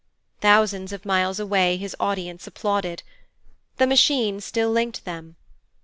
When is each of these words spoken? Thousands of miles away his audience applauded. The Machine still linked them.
Thousands 0.39 0.91
of 0.93 1.05
miles 1.05 1.39
away 1.39 1.77
his 1.77 1.95
audience 1.99 2.47
applauded. 2.47 3.03
The 3.77 3.85
Machine 3.85 4.41
still 4.41 4.71
linked 4.71 5.05
them. 5.05 5.35